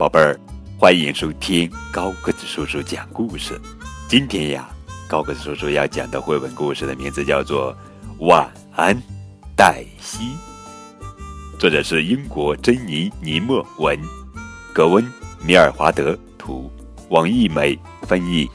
[0.00, 0.34] 宝贝儿，
[0.78, 3.60] 欢迎收听高个子叔叔讲故事。
[4.08, 4.66] 今天呀，
[5.06, 7.76] 高个子叔叔要讲的绘本故事的名字叫做
[8.26, 8.96] 《晚安，
[9.54, 10.24] 黛西》，
[11.58, 14.00] 作者是英国珍妮·尼莫文，
[14.72, 15.04] 格温·
[15.44, 16.72] 米尔华德图，
[17.10, 18.48] 王艺美翻译。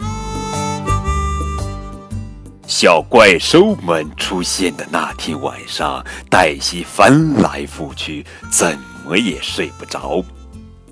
[2.65, 8.75] 小怪兽们出现的那天晚上，黛西翻来覆去，怎
[9.05, 10.25] 么也睡不着。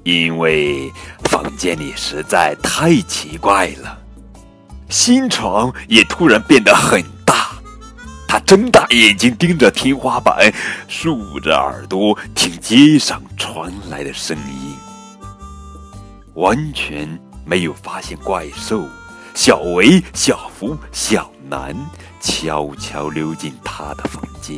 [0.04, 0.92] 因为
[1.26, 3.98] 房间里实在太奇怪了，
[4.90, 7.50] 新床也突然变得很大。
[8.28, 10.52] 他睁大眼睛盯着天花板，
[10.88, 14.76] 竖着耳朵听街上传来的声音，
[16.34, 17.08] 完全
[17.46, 18.86] 没有发现怪兽。
[19.36, 21.76] 小维、小福、小南
[22.20, 24.58] 悄悄溜进他的房间。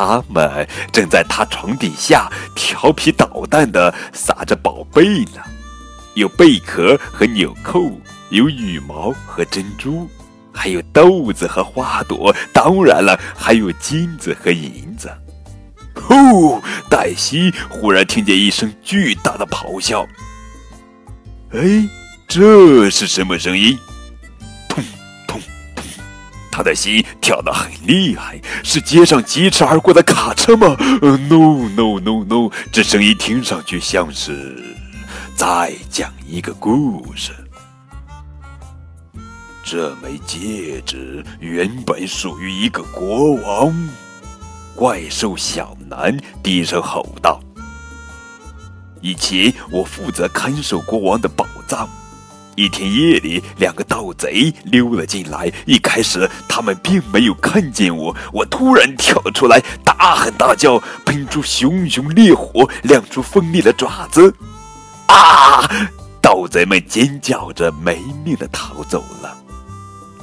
[0.00, 5.42] 他们正在他床底下调皮捣蛋的撒着宝贝呢，
[6.14, 7.82] 有贝壳和纽扣，
[8.30, 10.08] 有羽毛和珍珠，
[10.54, 15.10] 还有豆子和花朵，当然了，还有金子和银子。
[15.94, 16.58] 呼！
[16.88, 20.08] 黛西忽然听见一声巨大的咆哮。
[21.52, 21.86] 哎，
[22.26, 23.78] 这是什么声音？
[26.50, 34.76] 他的心跳得很厉害，是街上疾驰而过的卡车吗？No No No No，这声音听上去像是
[35.36, 37.32] 在讲一个故事。
[39.62, 43.72] 这枚戒指原本属于一个国王。
[44.74, 47.38] 怪兽小南低声吼道
[49.02, 51.88] ：“以前我负责看守国王的宝藏。”
[52.60, 55.50] 一天夜里，两个盗贼溜了进来。
[55.64, 58.14] 一开始，他们并没有看见我。
[58.34, 64.34] 我突然跳出来，大喊大叫，喷出熊熊烈火，亮出锋利的爪子。
[65.06, 65.66] 啊！
[66.20, 69.34] 盗贼们尖叫着，没命的逃走了。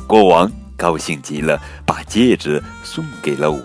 [0.06, 3.60] 国王高兴极了，把戒指送给了我。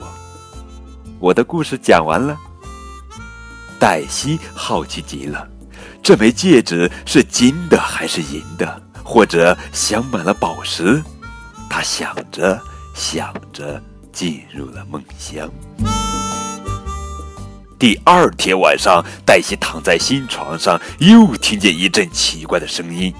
[1.20, 2.34] 我的故事讲完了。
[3.78, 5.46] 黛西好奇极了。
[6.02, 11.00] 这枚戒指是金的还是银的，或者镶满了宝石？
[11.70, 12.60] 他想着
[12.92, 13.80] 想着，
[14.12, 15.48] 进入了梦乡。
[17.78, 23.14] 第二天晚上，黛西躺在新床上，又听见一阵奇怪的声音：“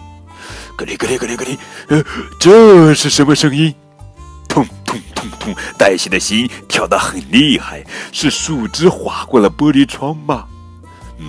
[0.76, 2.04] 咯哩咯哩咯哩咯哩。”呃，
[2.41, 3.72] 这是什么声音？
[4.49, 5.54] 痛痛痛痛！
[5.78, 7.84] 黛西的心跳得很厉害。
[8.10, 10.47] 是树枝划过了玻璃窗吗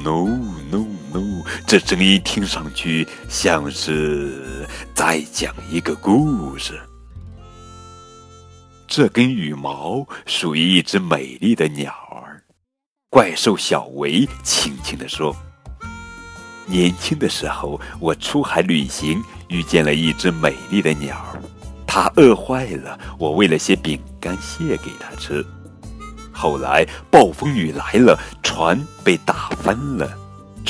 [0.03, 0.25] ？No
[0.72, 0.84] No。
[1.13, 6.79] 哦这声音听上去像是在讲一个故事。
[8.88, 12.44] 这根羽毛属于一只美丽的鸟儿。
[13.09, 15.35] 怪兽小维轻轻地说
[16.66, 21.41] ：“年轻的时候，我出海旅行，遇见了一只美丽的鸟儿
[21.85, 25.46] 它饿坏了，我喂了些饼干屑给它吃。
[26.31, 30.18] 后来暴风雨来了，船被打翻了。”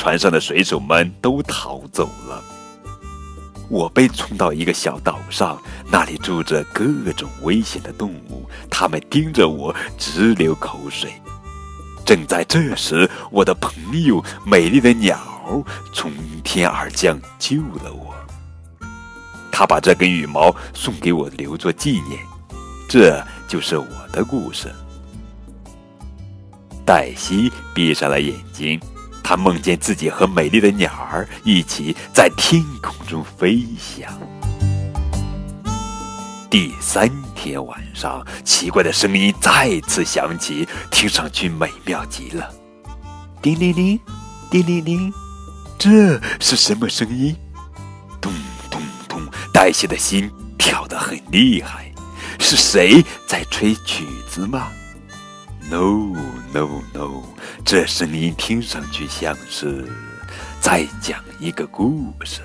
[0.04, 2.44] 船上的水手们都逃走了，
[3.70, 5.58] 我被冲到一个小岛上，
[5.90, 6.84] 那里住着各
[7.14, 11.14] 种危险的动物，它们盯着我直流口水。
[12.04, 13.72] 正在这时，我的朋
[14.04, 15.18] 友美丽的鸟
[15.94, 16.12] 从
[16.44, 18.14] 天而降救了我，
[19.54, 22.20] 他把这根羽毛送给我留作纪念。
[22.90, 24.70] 这就是我的故事。
[26.86, 28.78] 黛西闭上了眼睛。
[29.24, 34.12] 他梦见自己和美丽的鸟儿一起在天空中飞翔。
[36.50, 42.54] 第三天晚上，奇怪的声音再次响起，听上去美妙极了。
[43.42, 44.00] 叮铃铃，
[44.52, 45.14] 叮铃铃，
[45.80, 47.36] 这是什么声音？
[48.22, 48.32] 咚
[48.70, 49.20] 咚咚！
[49.52, 51.92] 黛西的心跳得很厉害。
[52.40, 54.68] 是谁在吹曲子吗
[55.70, 56.14] ？No
[56.54, 57.24] no no！
[57.66, 59.88] 这声音听上去像是
[60.60, 62.42] 在讲一个故事。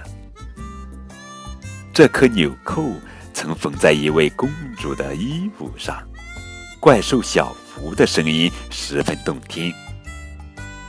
[1.93, 2.93] 这颗纽扣
[3.35, 4.49] 曾缝在一位公
[4.79, 6.03] 主的衣服上。
[6.81, 9.75] 怪兽小福的声音十分动听。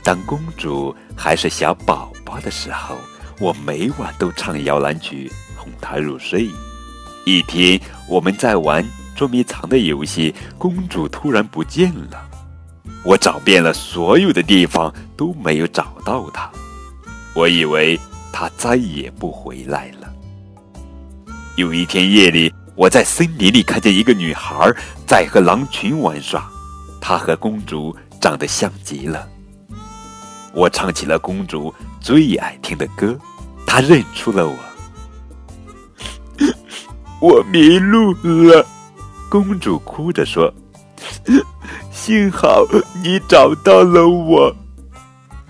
[0.04, 2.96] 当公主还是小宝宝的时候，
[3.40, 6.48] 我每晚都唱摇篮曲哄她入睡。
[7.26, 7.78] 一天，
[8.08, 8.86] 我们在玩。
[9.20, 12.26] 捉迷藏的游戏，公主突然不见了。
[13.02, 16.50] 我找遍了所有的地方，都没有找到她。
[17.34, 18.00] 我以为
[18.32, 20.10] 她再也不回来了。
[21.56, 24.72] 有一天夜里，我在森林里看见一个女孩
[25.06, 26.50] 在和狼群玩耍，
[26.98, 29.28] 她和公主长得像极了。
[30.54, 33.14] 我唱起了公主最爱听的歌，
[33.66, 34.56] 她认出了我。
[37.20, 38.64] 我迷路了，
[39.30, 40.52] 公主哭着说
[41.92, 42.66] ：“幸好
[43.00, 44.54] 你找到了我。”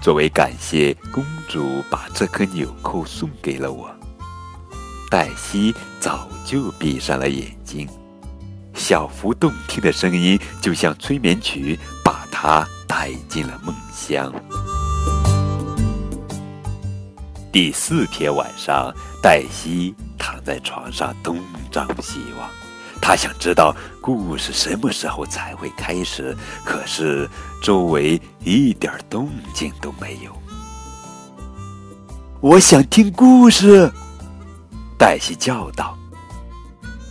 [0.02, 3.90] 作为感谢，公主把这颗纽扣送给了我。
[5.10, 7.88] 黛西早就闭上了眼睛，
[8.74, 14.30] 小福动听的声音就像催眠曲，把她带进了梦乡。
[17.50, 21.38] 第四天晚上，黛西躺在床上东
[21.72, 22.48] 张西望，
[23.00, 26.36] 他想知道故事什么时候才会开始。
[26.64, 27.28] 可是
[27.62, 30.36] 周围一点动静都没有。
[32.40, 33.90] 我想听故事，
[34.98, 35.96] 黛西叫道：“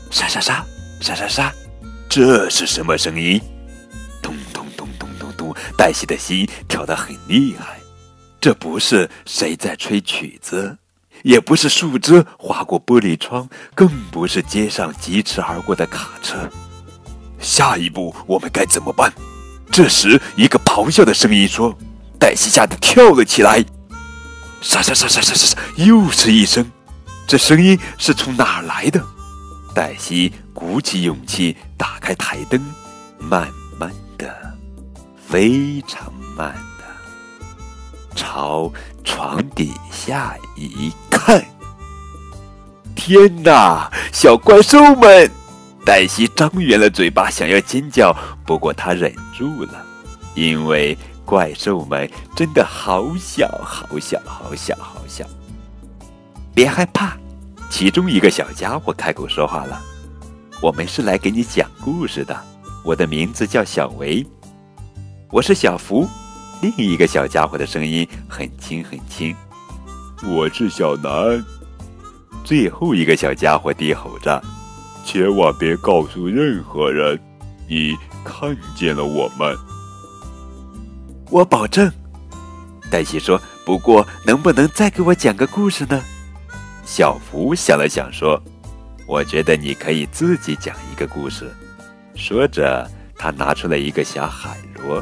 [0.09, 0.65] 沙沙沙，
[1.01, 1.53] 沙沙沙，
[2.09, 3.39] 这是什么声音？”
[4.23, 7.79] 咚咚咚咚咚咚，黛西的心跳得很厉害。
[8.41, 10.77] 这不是谁在吹曲子，
[11.23, 16.49] 也不是树枝划过玻璃窗，更不是街上疾驰而过的卡车。
[17.39, 19.11] 下一步我们该怎么办？
[19.71, 21.77] 这时，一个咆哮的声音说
[22.19, 23.63] ：“黛西吓得跳了起来。”
[24.61, 26.69] 沙沙沙沙沙沙，又是一声。
[27.27, 29.01] 这声音是从哪儿来的？
[29.75, 32.59] 黛西鼓起勇气打开台灯，
[33.19, 33.47] 慢
[33.79, 34.27] 慢的，
[35.27, 36.53] 非常慢。
[38.15, 38.71] 朝
[39.03, 41.43] 床底下一看，
[42.95, 43.89] 天哪！
[44.11, 45.29] 小怪兽们！
[45.85, 48.15] 黛西张圆了嘴巴，想要尖叫，
[48.45, 49.83] 不过她忍住了，
[50.35, 55.25] 因为怪兽们真的好小，好小，好小，好小。
[56.53, 57.17] 别害怕，
[57.69, 59.81] 其中一个小家伙开口说话了
[60.61, 62.37] ：“我们是来给你讲故事的。
[62.83, 64.25] 我的名字叫小维，
[65.31, 66.07] 我是小福。”
[66.61, 69.33] 另一个小家伙的声音很轻很轻，
[70.25, 71.41] 我是小南。
[72.43, 74.43] 最后一个小家伙低吼着
[75.05, 77.17] ：“千万别告诉任何人，
[77.65, 77.95] 你
[78.25, 79.55] 看见了我们。”
[81.31, 81.89] 我保证。
[82.91, 86.03] 黛西说：“不过，能不能再给我讲个故事呢？”
[86.83, 88.41] 小福想了想说
[89.07, 91.49] ：“我觉得你可以自己讲一个故事。”
[92.15, 92.85] 说着，
[93.15, 95.01] 他拿出了一个小海螺。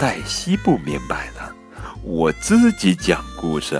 [0.00, 1.54] 黛西不明白了，
[2.02, 3.78] 我自己讲故事。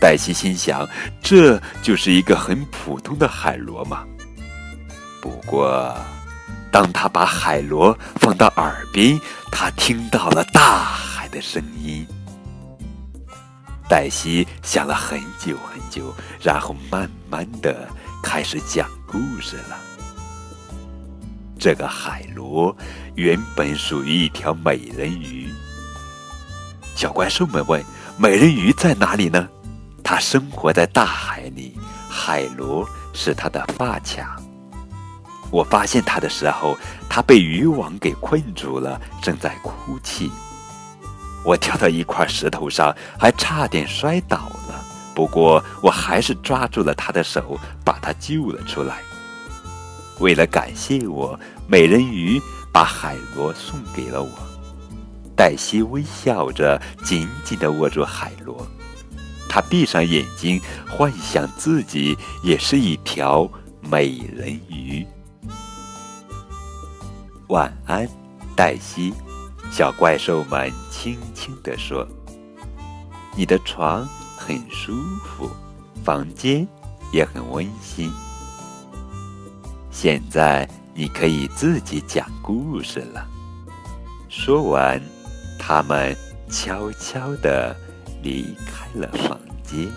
[0.00, 0.84] 黛西心想，
[1.22, 4.04] 这就是一个很普通的海螺嘛。
[5.22, 5.96] 不过，
[6.72, 9.16] 当他把海螺放到耳边，
[9.52, 12.04] 他听到了大海的声音。
[13.88, 16.12] 黛西想了很久很久，
[16.42, 17.88] 然后慢慢的
[18.24, 19.78] 开始讲故事了。
[21.58, 22.76] 这个海螺
[23.14, 25.48] 原本属于一条美人鱼。
[26.94, 27.82] 小怪兽们问
[28.16, 29.48] ：“美人鱼在哪里呢？”
[30.04, 31.76] 它生活在大海里，
[32.08, 34.40] 海螺是它的发卡。
[35.50, 36.76] 我发现它的时候，
[37.08, 40.30] 它被渔网给困住了，正在哭泣。
[41.44, 44.36] 我跳到一块石头上，还差点摔倒
[44.68, 44.84] 了。
[45.14, 48.98] 不过我还是抓住了它的手，把它救了出来。
[50.18, 52.40] 为了感谢我，美人鱼
[52.72, 54.30] 把海螺送给了我。
[55.36, 58.66] 黛西微笑着，紧紧地握住海螺。
[59.48, 63.48] 她闭上眼睛，幻想自己也是一条
[63.80, 65.06] 美人鱼。
[67.48, 68.08] 晚安，
[68.56, 69.12] 黛西。
[69.70, 72.06] 小怪兽们轻轻地说
[73.36, 75.50] ：“你的床很舒服，
[76.04, 76.66] 房间
[77.12, 78.10] 也很温馨。”
[79.98, 83.26] 现在你可以自己讲故事了。
[84.28, 85.00] 说完，
[85.58, 86.14] 他们
[86.50, 87.74] 悄悄地
[88.22, 89.90] 离开了房间。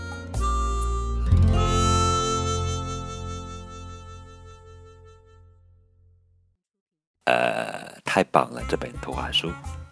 [7.25, 8.63] 呃，太棒了！
[8.69, 9.51] 这本图画书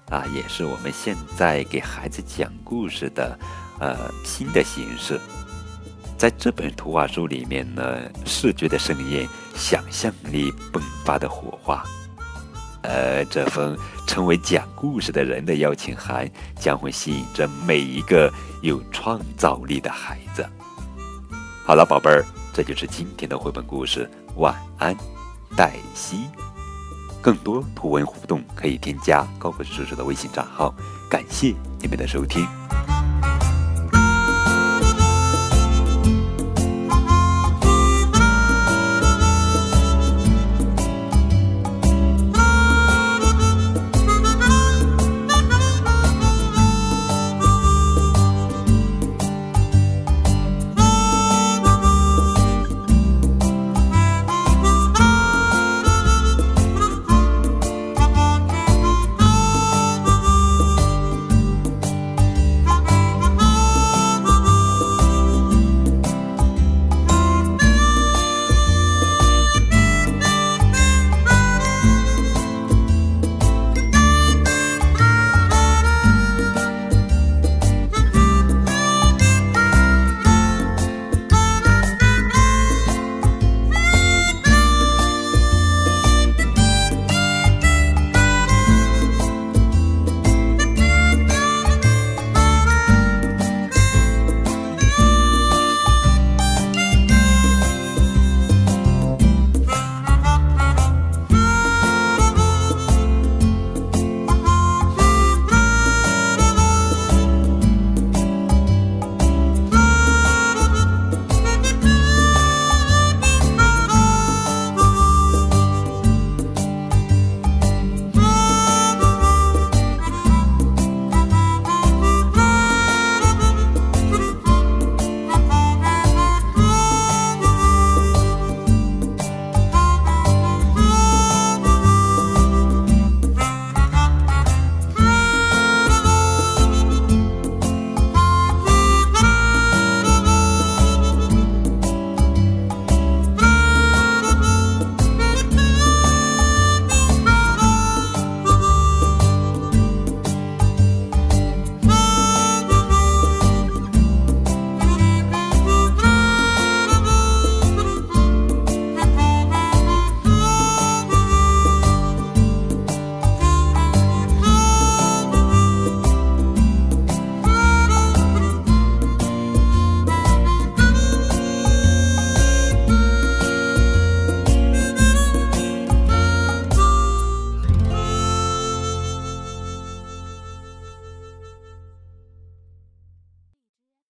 [0.10, 3.38] 啊，也是我们现在给孩子讲故事的
[3.82, 5.20] 呃新的形式。
[6.18, 11.84] 在这本图画书里面呢，视觉的盛宴，想象力迸发的火花，
[12.84, 20.48] 呃这封成为讲故事的人的邀请函，将会吸引着每一个有创造力的孩子。
[21.66, 22.24] 好了，宝贝儿，
[22.54, 24.10] 这就是今天的绘本故事。
[24.36, 24.96] 晚安，
[25.56, 26.28] 黛西。
[27.20, 30.74] 更多图文互动可以添加高个叔叔的微信账号。
[31.10, 32.48] 感谢你们的收听。